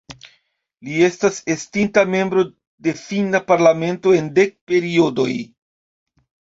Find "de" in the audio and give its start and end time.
2.89-2.97